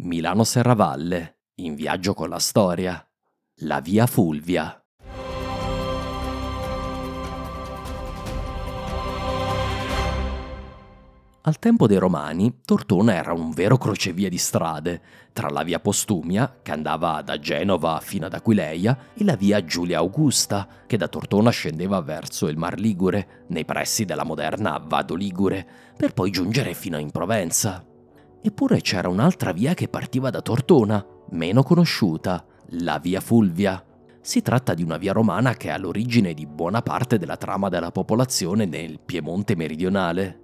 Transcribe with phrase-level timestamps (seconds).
[0.00, 3.04] Milano Serravalle, in viaggio con la storia.
[3.62, 4.80] La via Fulvia.
[11.40, 16.60] Al tempo dei Romani, Tortona era un vero crocevia di strade, tra la via Postumia,
[16.62, 21.50] che andava da Genova fino ad Aquileia, e la via Giulia Augusta, che da Tortona
[21.50, 26.98] scendeva verso il Mar Ligure, nei pressi della moderna Vado Ligure, per poi giungere fino
[26.98, 27.84] in Provenza.
[28.40, 33.82] Eppure c'era un'altra via che partiva da Tortona, meno conosciuta, la via Fulvia.
[34.20, 37.90] Si tratta di una via romana che è all'origine di buona parte della trama della
[37.90, 40.40] popolazione nel Piemonte meridionale.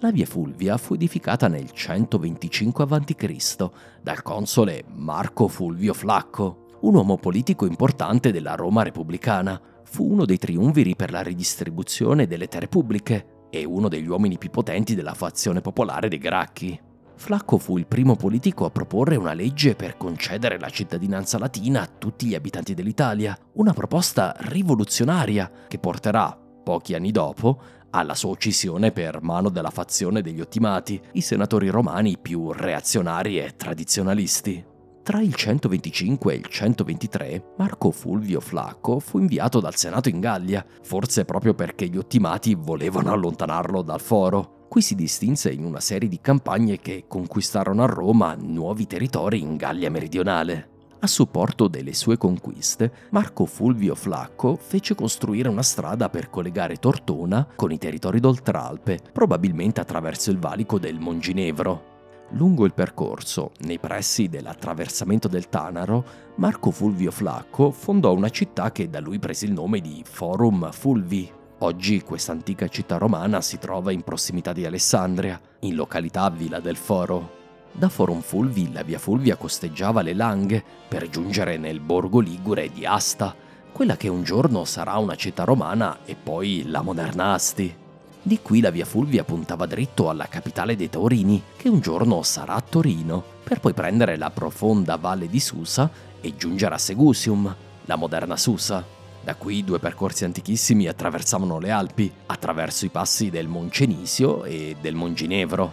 [0.00, 3.70] La via Fulvia fu edificata nel 125 a.C.
[4.02, 9.60] dal console Marco Fulvio Flacco, un uomo politico importante della Roma repubblicana.
[9.84, 14.50] Fu uno dei triumviri per la ridistribuzione delle terre pubbliche e uno degli uomini più
[14.50, 16.83] potenti della fazione popolare dei Gracchi.
[17.16, 21.86] Flacco fu il primo politico a proporre una legge per concedere la cittadinanza latina a
[21.86, 28.90] tutti gli abitanti dell'Italia, una proposta rivoluzionaria che porterà, pochi anni dopo, alla sua uccisione
[28.90, 34.72] per mano della fazione degli Ottimati, i senatori romani più reazionari e tradizionalisti.
[35.04, 40.64] Tra il 125 e il 123, Marco Fulvio Flacco fu inviato dal Senato in Gallia,
[40.82, 44.63] forse proprio perché gli Ottimati volevano allontanarlo dal foro.
[44.74, 49.54] Qui si distinse in una serie di campagne che conquistarono a Roma nuovi territori in
[49.54, 50.70] Gallia meridionale.
[50.98, 57.46] A supporto delle sue conquiste, Marco Fulvio Flacco fece costruire una strada per collegare Tortona
[57.54, 61.92] con i territori d'Oltralpe, probabilmente attraverso il valico del Monginevro.
[62.30, 66.04] Lungo il percorso, nei pressi dell'attraversamento del Tanaro,
[66.38, 71.42] Marco Fulvio Flacco fondò una città che da lui prese il nome di Forum Fulvi.
[71.58, 76.76] Oggi questa antica città romana si trova in prossimità di Alessandria, in località Villa del
[76.76, 77.42] Foro.
[77.70, 82.84] Da Forum Fulvi la via Fulvia costeggiava le Langhe per giungere nel borgo ligure di
[82.84, 83.34] Asta,
[83.72, 87.74] quella che un giorno sarà una città romana e poi la moderna Asti.
[88.20, 92.60] Di qui la via Fulvia puntava dritto alla capitale dei Taurini, che un giorno sarà
[92.60, 95.88] Torino, per poi prendere la profonda valle di Susa
[96.20, 99.02] e giungere a Segusium, la moderna Susa.
[99.24, 104.94] Da qui due percorsi antichissimi attraversavano le Alpi, attraverso i passi del Moncenisio e del
[104.94, 105.72] Monginevro.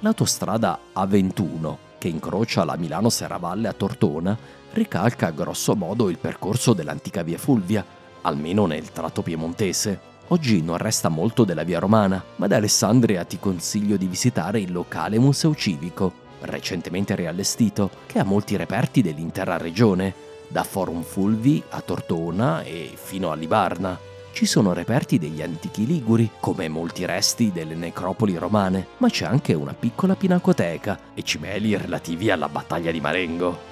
[0.00, 4.36] L'autostrada A21, che incrocia la Milano-Serravalle a Tortona,
[4.72, 7.86] ricalca grosso modo il percorso dell'antica via Fulvia,
[8.22, 10.00] almeno nel tratto piemontese.
[10.28, 14.72] Oggi non resta molto della via romana, ma da Alessandria ti consiglio di visitare il
[14.72, 21.80] locale museo civico, recentemente riallestito, che ha molti reperti dell'intera regione, da Forum Fulvi a
[21.80, 23.98] Tortona e fino a Libarna.
[24.32, 29.54] Ci sono reperti degli antichi liguri, come molti resti delle necropoli romane, ma c'è anche
[29.54, 33.71] una piccola pinacoteca e cimeli relativi alla battaglia di Marengo.